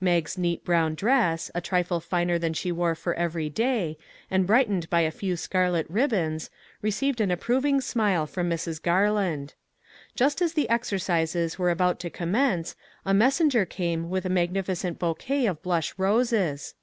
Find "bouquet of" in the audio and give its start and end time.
14.98-15.62